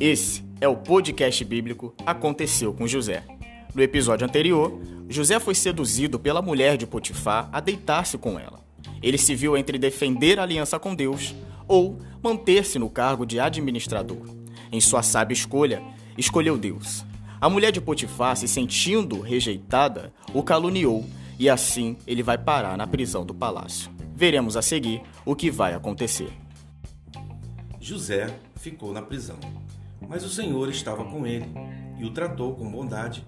[0.00, 3.24] Esse é o podcast bíblico Aconteceu com José.
[3.74, 8.60] No episódio anterior, José foi seduzido pela mulher de Potifar a deitar-se com ela.
[9.02, 11.34] Ele se viu entre defender a aliança com Deus
[11.66, 14.22] ou manter-se no cargo de administrador.
[14.70, 15.82] Em sua sábia escolha,
[16.16, 17.04] escolheu Deus.
[17.40, 21.04] A mulher de Potifar, se sentindo rejeitada, o caluniou
[21.38, 23.97] e assim ele vai parar na prisão do palácio.
[24.18, 26.32] Veremos a seguir o que vai acontecer.
[27.80, 29.38] José ficou na prisão,
[30.08, 31.46] mas o Senhor estava com ele
[31.96, 33.24] e o tratou com bondade,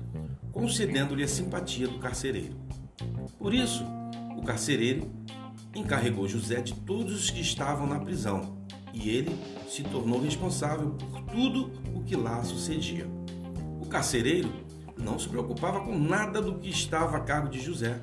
[0.50, 2.56] concedendo-lhe a simpatia do carcereiro.
[3.38, 3.84] Por isso,
[4.36, 5.08] o carcereiro
[5.76, 8.58] encarregou José de todos os que estavam na prisão,
[8.92, 9.38] e ele
[9.68, 13.06] se tornou responsável por tudo o que lá sucedia.
[13.80, 14.52] O carcereiro
[14.98, 18.00] não se preocupava com nada do que estava a cargo de José,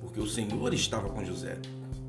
[0.00, 1.58] porque o Senhor estava com José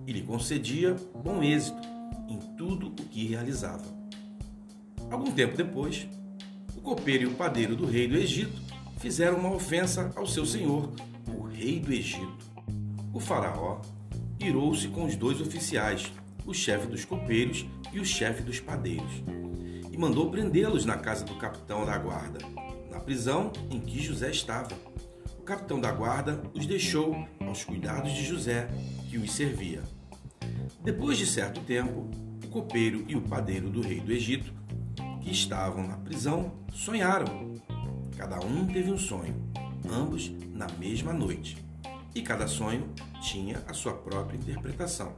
[0.05, 1.81] e lhe concedia bom êxito
[2.27, 3.83] em tudo o que realizava.
[5.09, 6.07] Algum tempo depois,
[6.75, 8.61] o copeiro e o padeiro do rei do Egito
[8.97, 10.91] fizeram uma ofensa ao seu senhor,
[11.27, 12.51] o rei do Egito.
[13.13, 13.81] O faraó
[14.39, 16.11] irou-se com os dois oficiais,
[16.45, 19.11] o chefe dos copeiros e o chefe dos padeiros,
[19.91, 22.39] e mandou prendê-los na casa do capitão da guarda,
[22.89, 24.73] na prisão em que José estava.
[25.37, 28.69] O capitão da guarda os deixou aos cuidados de José,
[29.11, 29.83] que os servia.
[30.81, 32.09] Depois de certo tempo,
[32.45, 34.53] o copeiro e o padeiro do rei do Egito,
[35.19, 37.55] que estavam na prisão, sonharam.
[38.15, 39.35] Cada um teve um sonho,
[39.91, 41.57] ambos na mesma noite.
[42.15, 42.89] E cada sonho
[43.21, 45.13] tinha a sua própria interpretação.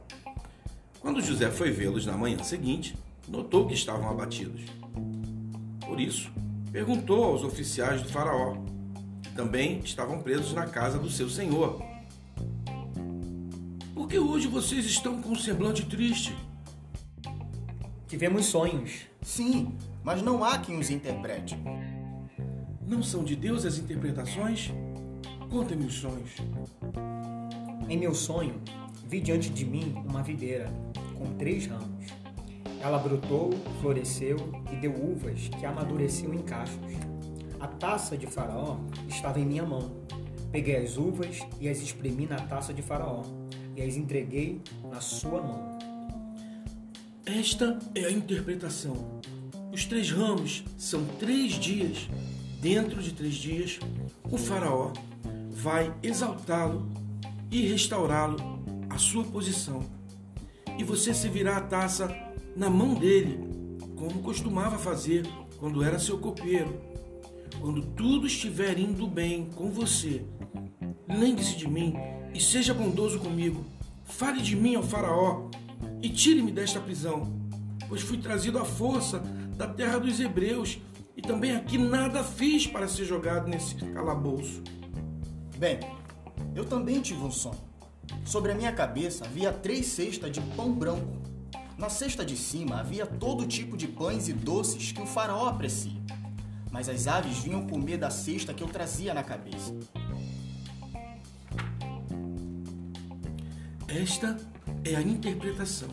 [0.98, 2.96] Quando José foi vê-los na manhã seguinte,
[3.28, 4.62] notou que estavam abatidos.
[5.86, 6.32] Por isso,
[6.72, 8.56] perguntou aos oficiais do Faraó,
[9.22, 11.93] que também estavam presos na casa do seu senhor:
[14.14, 16.36] que hoje vocês estão com um semblante triste?
[18.06, 19.08] Tivemos sonhos.
[19.20, 21.58] Sim, mas não há quem os interprete.
[22.86, 24.72] Não são de Deus as interpretações?
[25.50, 26.30] Conta-me os sonhos.
[27.88, 28.62] Em meu sonho,
[29.04, 30.72] vi diante de mim uma videira
[31.18, 32.06] com três ramos.
[32.80, 33.50] Ela brotou,
[33.80, 34.36] floresceu
[34.72, 36.78] e deu uvas que amadureciam em cachos.
[37.58, 38.78] A taça de Faraó
[39.08, 39.90] estava em minha mão.
[40.52, 43.24] Peguei as uvas e as espremi na taça de Faraó
[43.76, 45.78] e as entreguei na sua mão.
[47.26, 49.20] Esta é a interpretação.
[49.72, 52.08] Os três ramos são três dias.
[52.60, 53.78] Dentro de três dias,
[54.30, 54.92] o Faraó
[55.50, 56.88] vai exaltá-lo
[57.50, 58.36] e restaurá-lo
[58.88, 59.82] à sua posição.
[60.78, 62.14] E você servirá a taça
[62.56, 63.38] na mão dele,
[63.96, 65.26] como costumava fazer
[65.58, 66.80] quando era seu copeiro.
[67.60, 70.24] Quando tudo estiver indo bem com você,
[71.08, 71.94] lembre-se de mim
[72.34, 73.64] e seja bondoso comigo.
[74.04, 75.48] Fale de mim ao Faraó
[76.02, 77.32] e tire-me desta prisão,
[77.88, 79.20] pois fui trazido à força
[79.56, 80.78] da terra dos hebreus
[81.16, 84.62] e também aqui nada fiz para ser jogado nesse calabouço.
[85.56, 85.78] Bem,
[86.54, 87.62] eu também tive um sonho.
[88.24, 91.22] Sobre a minha cabeça havia três cestas de pão branco.
[91.78, 96.02] Na cesta de cima havia todo tipo de pães e doces que o faraó aprecia.
[96.70, 99.72] Mas as aves vinham comer da cesta que eu trazia na cabeça.
[103.94, 104.36] Esta
[104.84, 105.88] é a interpretação.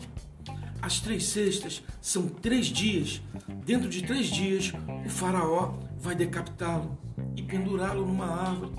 [0.82, 3.22] As três cestas são três dias.
[3.64, 4.72] Dentro de três dias,
[5.06, 6.98] o faraó vai decapitá-lo
[7.36, 8.72] e pendurá-lo numa árvore,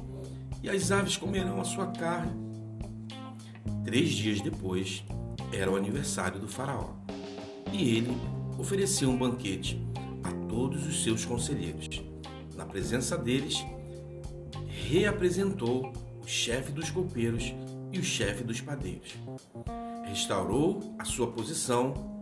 [0.61, 2.33] e as aves comerão a sua carne.
[3.85, 5.05] Três dias depois,
[5.53, 6.89] era o aniversário do faraó,
[7.71, 8.17] e ele
[8.59, 9.81] ofereceu um banquete
[10.21, 11.87] a todos os seus conselheiros.
[12.57, 13.65] Na presença deles,
[14.67, 17.53] reapresentou o chefe dos copeiros
[17.93, 19.15] e o chefe dos padeiros.
[20.05, 22.21] Restaurou a sua posição,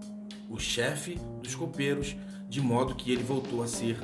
[0.50, 2.16] o chefe dos copeiros,
[2.50, 3.98] de modo que ele voltou a ser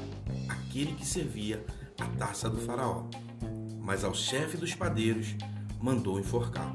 [0.47, 1.63] aquele que servia
[1.99, 3.03] a taça do faraó.
[3.81, 5.35] Mas ao chefe dos padeiros
[5.81, 6.73] mandou enforcar,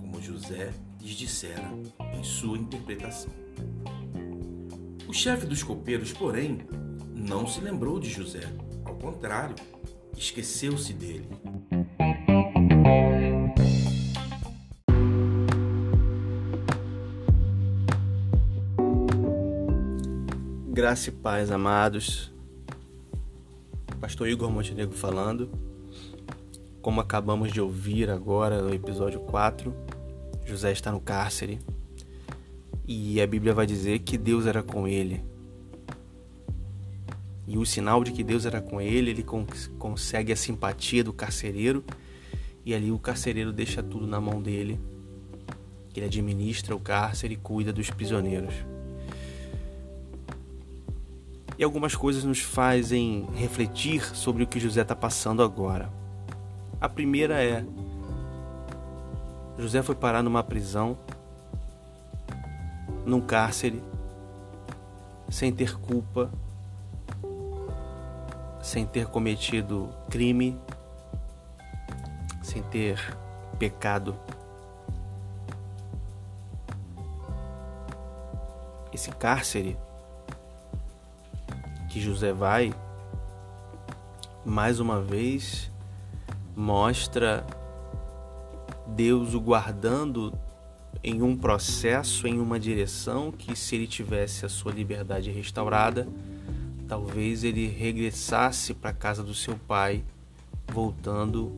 [0.00, 1.70] como José lhes dissera
[2.14, 3.30] em sua interpretação.
[5.06, 6.60] O chefe dos copeiros, porém,
[7.14, 8.42] não se lembrou de José.
[8.84, 9.56] Ao contrário,
[10.16, 11.28] esqueceu-se dele.
[20.80, 22.32] Graça e paz, amados.
[24.00, 25.50] Pastor Igor Montenegro falando.
[26.80, 29.74] Como acabamos de ouvir agora no episódio 4,
[30.46, 31.58] José está no cárcere
[32.88, 35.22] e a Bíblia vai dizer que Deus era com ele.
[37.46, 39.26] E o sinal de que Deus era com ele, ele
[39.78, 41.84] consegue a simpatia do carcereiro
[42.64, 44.80] e ali o carcereiro deixa tudo na mão dele
[45.94, 48.54] ele administra o cárcere e cuida dos prisioneiros.
[51.60, 55.92] E algumas coisas nos fazem refletir sobre o que José está passando agora.
[56.80, 57.62] A primeira é:
[59.58, 60.96] José foi parar numa prisão,
[63.04, 63.84] num cárcere,
[65.28, 66.30] sem ter culpa,
[68.62, 70.58] sem ter cometido crime,
[72.42, 72.98] sem ter
[73.58, 74.16] pecado.
[78.94, 79.76] Esse cárcere
[81.90, 82.72] que José vai,
[84.44, 85.70] mais uma vez,
[86.56, 87.44] mostra
[88.86, 90.32] Deus o guardando
[91.02, 96.06] em um processo, em uma direção que, se ele tivesse a sua liberdade restaurada,
[96.86, 100.04] talvez ele regressasse para a casa do seu pai,
[100.68, 101.52] voltando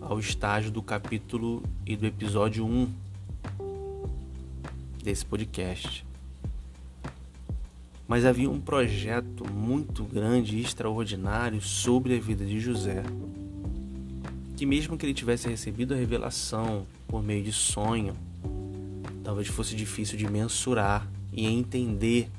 [0.00, 2.92] ao estágio do capítulo e do episódio 1
[5.02, 6.05] desse podcast.
[8.08, 13.02] Mas havia um projeto muito grande e extraordinário sobre a vida de José,
[14.56, 18.16] que mesmo que ele tivesse recebido a revelação por meio de sonho,
[19.24, 22.30] talvez fosse difícil de mensurar e entender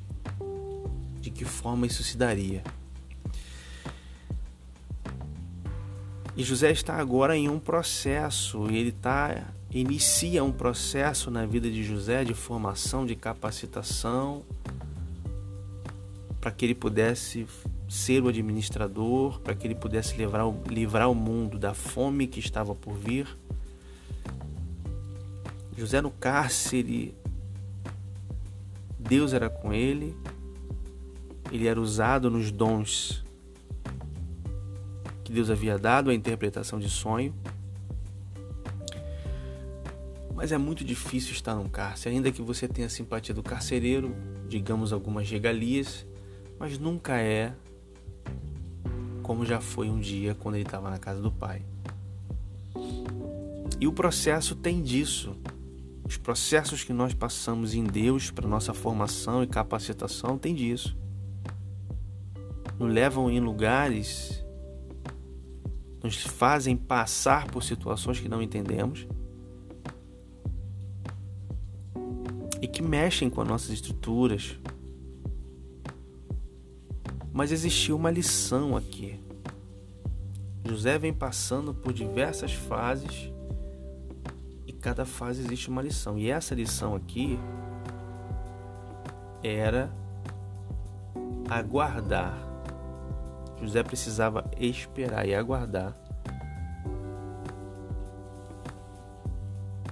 [1.19, 2.63] de que forma isso se daria.
[6.37, 11.69] E José está agora em um processo, e ele tá, inicia um processo na vida
[11.69, 14.43] de José de formação, de capacitação,
[16.47, 17.45] para que ele pudesse
[17.89, 22.73] ser o administrador, para que ele pudesse livrar, livrar o mundo da fome que estava
[22.73, 23.27] por vir.
[25.77, 27.13] José no cárcere,
[28.97, 30.15] Deus era com ele,
[31.51, 33.25] ele era usado nos dons
[35.25, 37.35] que Deus havia dado, a interpretação de sonho.
[40.33, 44.15] Mas é muito difícil estar num cárcere, ainda que você tenha simpatia do carcereiro,
[44.47, 46.06] digamos algumas regalias,
[46.59, 47.53] mas nunca é
[49.23, 51.61] como já foi um dia quando ele estava na casa do pai.
[53.79, 55.35] E o processo tem disso.
[56.03, 60.97] Os processos que nós passamos em Deus para nossa formação e capacitação tem disso.
[62.79, 64.43] Nos levam em lugares
[66.07, 69.07] nos fazem passar por situações que não entendemos
[72.61, 74.57] e que mexem com as nossas estruturas.
[77.37, 79.23] Mas existiu uma lição aqui.
[80.65, 83.31] José vem passando por diversas fases
[84.65, 86.17] e cada fase existe uma lição.
[86.17, 87.37] E essa lição aqui
[89.43, 89.93] era
[91.47, 92.35] aguardar
[93.61, 95.95] José precisava esperar e aguardar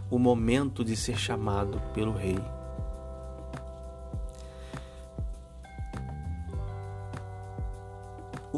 [0.09, 2.54] o momento de ser chamado pelo rei.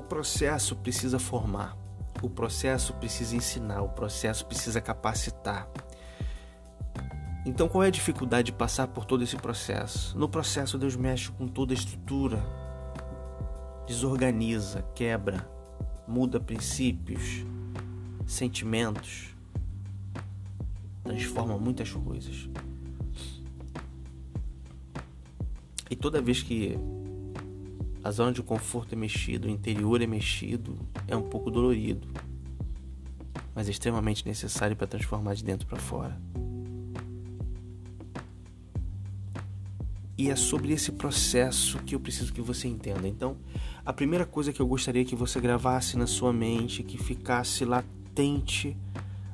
[0.07, 1.77] Processo precisa formar,
[2.21, 5.69] o processo precisa ensinar, o processo precisa capacitar.
[7.45, 10.17] Então, qual é a dificuldade de passar por todo esse processo?
[10.17, 12.43] No processo, Deus mexe com toda a estrutura,
[13.85, 15.49] desorganiza, quebra,
[16.07, 17.45] muda princípios,
[18.25, 19.35] sentimentos,
[21.03, 22.49] transforma muitas coisas.
[25.89, 26.77] E toda vez que
[28.07, 32.07] a zona de conforto é mexida, o interior é mexido, é um pouco dolorido,
[33.53, 36.17] mas é extremamente necessário para transformar de dentro para fora.
[40.17, 43.05] E é sobre esse processo que eu preciso que você entenda.
[43.05, 43.35] Então,
[43.85, 48.77] a primeira coisa que eu gostaria que você gravasse na sua mente, que ficasse latente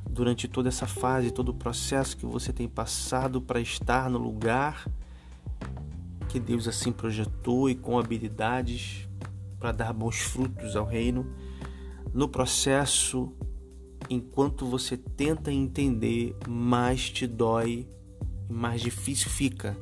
[0.09, 4.87] durante toda essa fase, todo o processo que você tem passado para estar no lugar
[6.33, 9.07] que Deus assim projetou e com habilidades
[9.59, 11.31] para dar bons frutos ao reino.
[12.11, 13.31] No processo,
[14.09, 17.87] enquanto você tenta entender, mais te dói,
[18.49, 19.77] mais difícil fica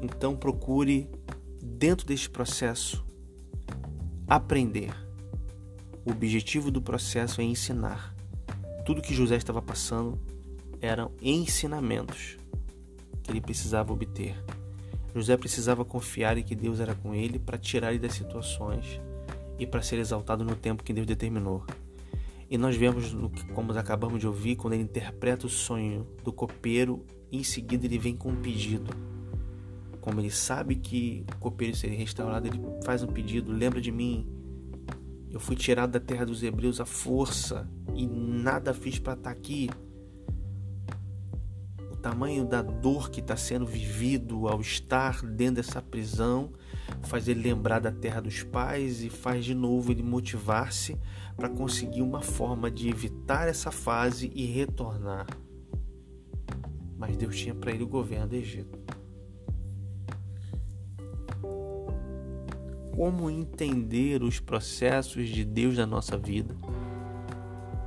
[0.00, 1.08] então procure,
[1.62, 3.04] dentro deste processo,
[4.26, 4.90] aprender.
[6.04, 8.14] O objetivo do processo é ensinar.
[8.86, 10.18] Tudo que José estava passando
[10.80, 12.38] eram ensinamentos
[13.22, 14.42] que ele precisava obter.
[15.14, 19.00] José precisava confiar em que Deus era com ele para tirar ele das situações
[19.58, 21.64] e para ser exaltado no tempo que Deus determinou.
[22.48, 23.14] E nós vemos,
[23.54, 28.16] como acabamos de ouvir, quando ele interpreta o sonho do copeiro, em seguida ele vem
[28.16, 28.90] com um pedido
[30.00, 34.26] como ele sabe que o copeiro seria restaurado, ele faz um pedido: lembra de mim.
[35.30, 39.36] Eu fui tirado da terra dos hebreus à força e nada fiz para estar tá
[39.36, 39.70] aqui.
[42.00, 46.50] Tamanho da dor que está sendo vivido ao estar dentro dessa prisão,
[47.02, 50.96] faz ele lembrar da terra dos pais e faz de novo ele motivar-se
[51.36, 55.26] para conseguir uma forma de evitar essa fase e retornar.
[56.96, 58.78] Mas Deus tinha para ele o governo do Egito.
[62.94, 66.54] Como entender os processos de Deus na nossa vida?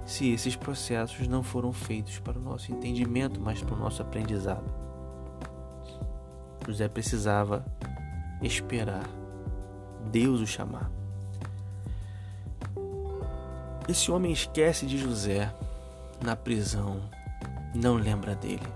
[0.05, 4.65] Se esses processos não foram feitos para o nosso entendimento, mas para o nosso aprendizado.
[6.65, 7.65] José precisava
[8.41, 9.03] esperar
[10.11, 10.89] Deus o chamar.
[13.87, 15.53] Esse homem esquece de José
[16.21, 17.01] na prisão,
[17.75, 18.67] não lembra dele.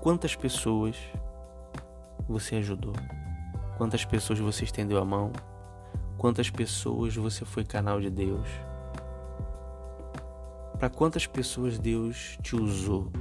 [0.00, 0.96] Quantas pessoas
[2.28, 2.94] você ajudou?
[3.76, 5.32] Quantas pessoas você estendeu a mão?
[6.26, 8.48] Quantas pessoas você foi canal de Deus?
[10.76, 13.12] Para quantas pessoas Deus te usou?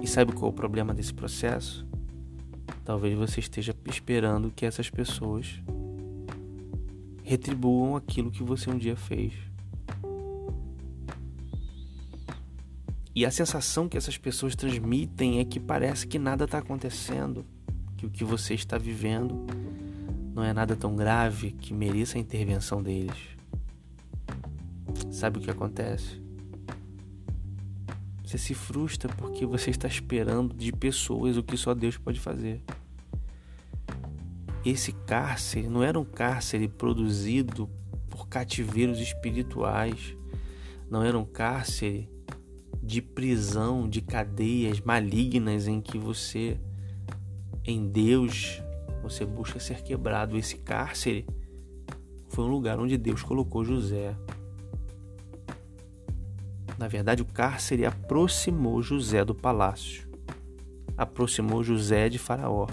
[0.00, 1.86] E sabe qual é o problema desse processo?
[2.82, 5.60] Talvez você esteja esperando que essas pessoas
[7.22, 9.34] retribuam aquilo que você um dia fez.
[13.14, 17.44] E a sensação que essas pessoas transmitem é que parece que nada está acontecendo
[18.00, 19.46] que o que você está vivendo
[20.34, 23.18] não é nada tão grave que mereça a intervenção deles.
[25.10, 26.18] Sabe o que acontece?
[28.24, 32.62] Você se frustra porque você está esperando de pessoas o que só Deus pode fazer.
[34.64, 37.68] Esse cárcere não era um cárcere produzido
[38.08, 40.16] por cativeiros espirituais,
[40.90, 42.08] não era um cárcere
[42.82, 46.58] de prisão, de cadeias malignas em que você
[47.70, 48.62] em Deus
[49.02, 50.36] você busca ser quebrado.
[50.36, 51.26] Esse cárcere
[52.28, 54.16] foi um lugar onde Deus colocou José.
[56.78, 60.08] Na verdade, o cárcere aproximou José do palácio,
[60.96, 62.66] aproximou José de Faraó.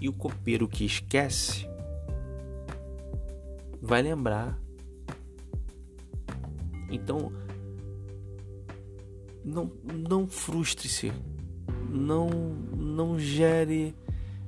[0.00, 1.68] E o copeiro que esquece
[3.82, 4.58] vai lembrar.
[6.90, 7.30] Então,
[9.44, 11.12] não, não frustre-se
[11.90, 13.94] não, não gere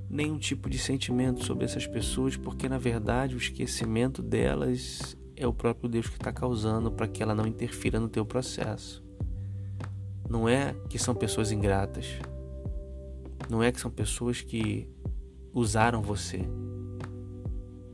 [0.09, 5.53] nenhum tipo de sentimento sobre essas pessoas, porque na verdade o esquecimento delas é o
[5.53, 9.03] próprio Deus que está causando para que ela não interfira no teu processo.
[10.29, 12.07] Não é que são pessoas ingratas.
[13.49, 14.89] Não é que são pessoas que
[15.53, 16.41] usaram você.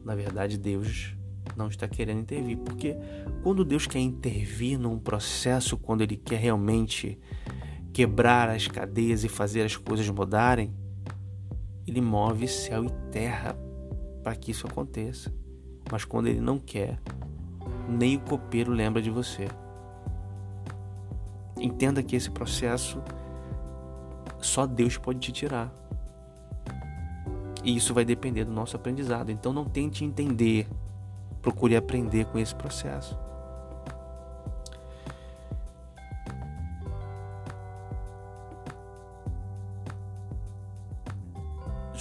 [0.04, 1.14] Na verdade, Deus
[1.56, 2.96] não está querendo intervir, porque
[3.42, 7.18] quando Deus quer intervir num processo, quando Ele quer realmente
[7.98, 10.72] quebrar as cadeias e fazer as coisas mudarem,
[11.84, 13.58] ele move céu e terra
[14.22, 15.34] para que isso aconteça.
[15.90, 17.00] Mas quando ele não quer,
[17.88, 19.48] nem o copeiro lembra de você.
[21.58, 23.02] Entenda que esse processo
[24.40, 25.74] só Deus pode te tirar.
[27.64, 29.32] E isso vai depender do nosso aprendizado.
[29.32, 30.68] Então não tente entender,
[31.42, 33.18] procure aprender com esse processo.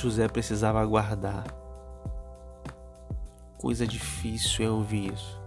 [0.08, 1.44] José precisava aguardar.
[3.58, 5.42] Coisa difícil é ouvir isso.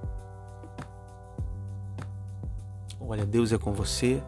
[3.00, 4.22] Olha, Deus é com você.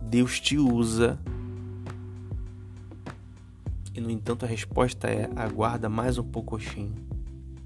[0.00, 1.18] Deus te usa.
[3.94, 6.94] E no entanto a resposta é: aguarda mais um pouquinho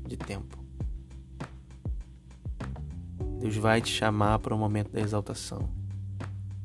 [0.08, 0.58] de tempo.
[3.38, 5.68] Deus vai te chamar para o momento da exaltação.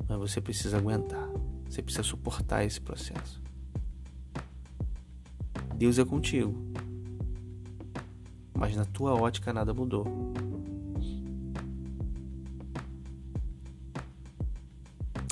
[0.09, 1.36] Mas você precisa aguentar.
[1.77, 3.39] Você precisa suportar esse processo.
[5.75, 6.55] Deus é contigo.
[8.51, 10.33] Mas na tua ótica nada mudou.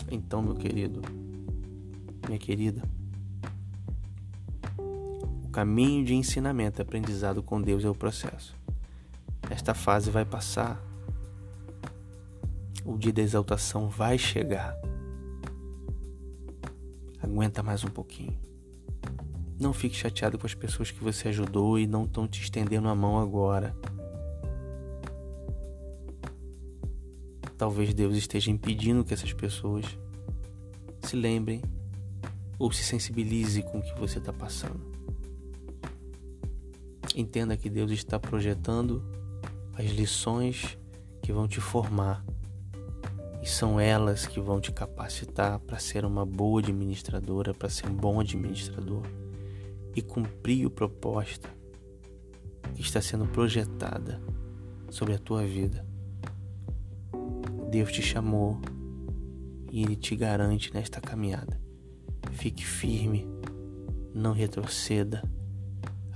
[0.07, 1.01] Então, meu querido,
[2.27, 2.83] minha querida,
[4.77, 8.55] o caminho de ensinamento e aprendizado com Deus é o processo.
[9.49, 10.79] Esta fase vai passar.
[12.85, 14.84] O dia da exaltação vai chegar.
[17.35, 18.33] Aguenta mais um pouquinho.
[19.59, 22.95] Não fique chateado com as pessoas que você ajudou e não estão te estendendo a
[22.95, 23.75] mão agora.
[27.57, 29.85] Talvez Deus esteja impedindo que essas pessoas
[31.01, 31.61] se lembrem
[32.57, 34.79] ou se sensibilize com o que você está passando.
[37.13, 39.03] Entenda que Deus está projetando
[39.73, 40.77] as lições
[41.21, 42.23] que vão te formar
[43.45, 47.95] e são elas que vão te capacitar para ser uma boa administradora, para ser um
[47.95, 49.03] bom administrador.
[49.95, 51.47] e cumprir a proposta
[52.73, 54.19] que está sendo projetada
[54.89, 55.85] sobre a tua vida.
[57.69, 58.59] Deus te chamou
[59.71, 61.61] e Ele te garante nesta caminhada.
[62.31, 63.25] Fique firme,
[64.13, 65.23] não retroceda,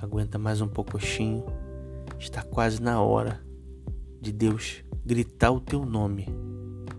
[0.02, 1.46] aguenta mais um pouquinho.
[2.20, 3.42] Está quase na hora
[4.20, 6.49] de Deus gritar o teu nome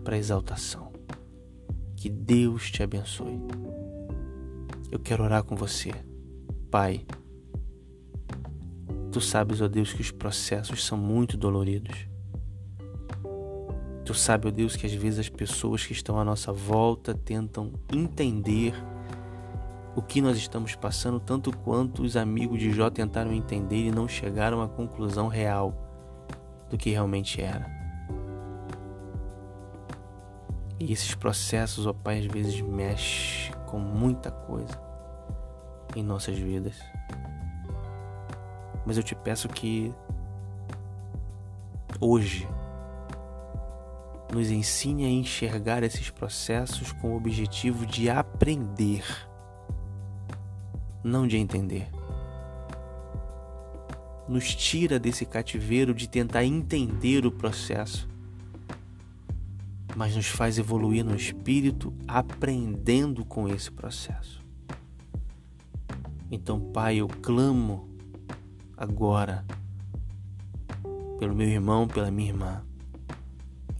[0.03, 0.91] para exaltação.
[1.95, 3.39] Que Deus te abençoe.
[4.91, 5.91] Eu quero orar com você.
[6.69, 7.05] Pai,
[9.11, 12.07] tu sabes, ó Deus, que os processos são muito doloridos.
[14.03, 17.71] Tu sabes, ó Deus, que às vezes as pessoas que estão à nossa volta tentam
[17.93, 18.73] entender
[19.95, 24.07] o que nós estamos passando, tanto quanto os amigos de Jó tentaram entender e não
[24.07, 25.73] chegaram à conclusão real
[26.69, 27.80] do que realmente era.
[30.81, 34.81] E esses processos, ó Pai, às vezes mexem com muita coisa
[35.95, 36.75] em nossas vidas.
[38.83, 39.93] Mas eu te peço que
[41.99, 42.47] hoje
[44.33, 49.05] nos ensine a enxergar esses processos com o objetivo de aprender,
[51.03, 51.91] não de entender.
[54.27, 58.09] Nos tira desse cativeiro de tentar entender o processo,
[59.95, 64.41] mas nos faz evoluir no espírito aprendendo com esse processo.
[66.29, 67.89] Então, Pai, eu clamo
[68.77, 69.45] agora
[71.19, 72.63] pelo meu irmão, pela minha irmã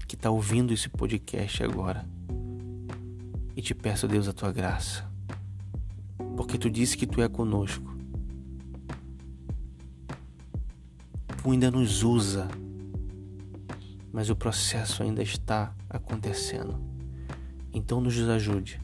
[0.08, 2.06] que está ouvindo esse podcast agora.
[3.56, 5.10] E te peço, Deus, a tua graça.
[6.36, 7.96] Porque tu disse que tu é conosco.
[11.42, 12.48] Tu ainda nos usa.
[14.12, 16.80] Mas o processo ainda está acontecendo.
[17.74, 18.82] Então nos ajude.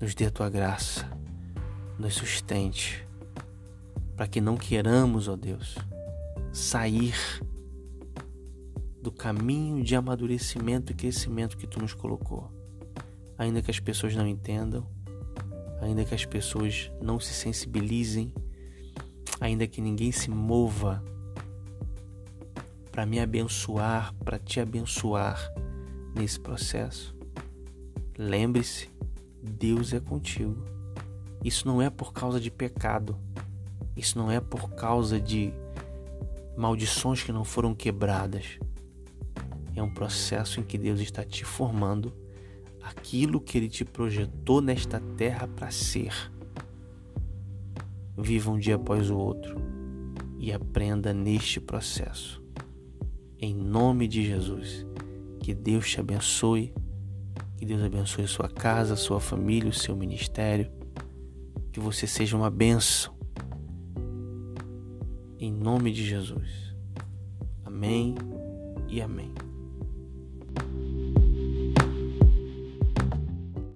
[0.00, 1.08] Nos dê a tua graça.
[1.98, 3.06] Nos sustente.
[4.16, 5.76] Para que não queiramos, ó Deus,
[6.52, 7.14] sair
[9.00, 12.50] do caminho de amadurecimento e crescimento que tu nos colocou.
[13.38, 14.84] Ainda que as pessoas não entendam,
[15.80, 18.34] ainda que as pessoas não se sensibilizem,
[19.40, 21.02] ainda que ninguém se mova
[22.98, 25.54] para me abençoar, para te abençoar
[26.16, 27.14] nesse processo.
[28.18, 28.90] Lembre-se,
[29.40, 30.64] Deus é contigo.
[31.44, 33.16] Isso não é por causa de pecado.
[33.96, 35.52] Isso não é por causa de
[36.56, 38.58] maldições que não foram quebradas
[39.76, 42.12] é um processo em que Deus está te formando
[42.82, 46.32] aquilo que Ele te projetou nesta terra para ser.
[48.16, 49.54] Viva um dia após o outro
[50.36, 52.37] e aprenda neste processo.
[53.40, 54.84] Em nome de Jesus,
[55.40, 56.74] que Deus te abençoe,
[57.56, 60.68] que Deus abençoe sua casa, sua família, o seu ministério,
[61.70, 63.14] que você seja uma bênção.
[65.38, 66.74] Em nome de Jesus.
[67.64, 68.16] Amém
[68.88, 69.32] e amém.